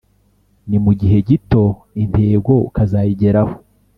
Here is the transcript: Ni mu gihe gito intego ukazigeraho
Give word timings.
Ni 0.69 0.77
mu 0.83 0.91
gihe 0.99 1.17
gito 1.27 1.63
intego 2.03 2.53
ukazigeraho 2.67 3.55